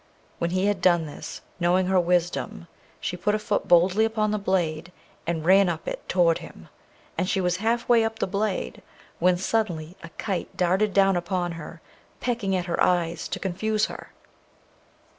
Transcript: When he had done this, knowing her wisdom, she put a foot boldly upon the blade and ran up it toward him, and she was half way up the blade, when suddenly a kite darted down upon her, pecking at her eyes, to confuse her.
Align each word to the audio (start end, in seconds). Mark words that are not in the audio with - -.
When 0.39 0.49
he 0.49 0.65
had 0.65 0.81
done 0.81 1.05
this, 1.05 1.41
knowing 1.59 1.85
her 1.85 1.99
wisdom, 1.99 2.65
she 2.99 3.15
put 3.15 3.35
a 3.35 3.37
foot 3.37 3.67
boldly 3.67 4.03
upon 4.03 4.31
the 4.31 4.39
blade 4.39 4.91
and 5.27 5.45
ran 5.45 5.69
up 5.69 5.87
it 5.87 6.09
toward 6.09 6.39
him, 6.39 6.69
and 7.19 7.29
she 7.29 7.39
was 7.39 7.57
half 7.57 7.87
way 7.87 8.03
up 8.03 8.17
the 8.17 8.25
blade, 8.25 8.81
when 9.19 9.37
suddenly 9.37 9.95
a 10.01 10.09
kite 10.17 10.57
darted 10.57 10.91
down 10.95 11.15
upon 11.15 11.51
her, 11.51 11.81
pecking 12.19 12.55
at 12.55 12.65
her 12.65 12.81
eyes, 12.81 13.27
to 13.27 13.37
confuse 13.37 13.85
her. 13.85 14.11